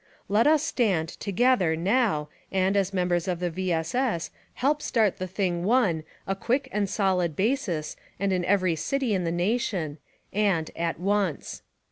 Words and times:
Let 0.27 0.47
us 0.47 0.63
stand 0.63 1.09
to 1.09 1.31
gether 1.31 1.75
now, 1.75 2.27
and, 2.51 2.75
as 2.75 2.91
members 2.91 3.27
of 3.27 3.39
the 3.39 3.51
V. 3.51 3.71
S. 3.71 3.93
_S., 3.93 4.29
help 4.55 4.81
start 4.81 5.17
the 5.19 5.27
thing 5.27 5.63
one 5.63 6.03
a 6.25 6.33
quick 6.35 6.67
and 6.71 6.89
solid 6.89 7.35
basis 7.35 7.95
and 8.19 8.33
in 8.33 8.43
every 8.45 8.75
city 8.75 9.13
in 9.13 9.25
the 9.25 9.31
nation, 9.31 9.99
and— 10.33 10.71
at 10.75 10.99
once. 10.99 11.61